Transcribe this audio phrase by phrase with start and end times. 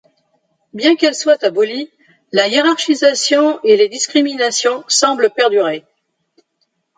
[0.73, 1.91] Bien qu'elles soient abolies,
[2.31, 5.85] la hiérarchisation et les discriminations semblent perdurer.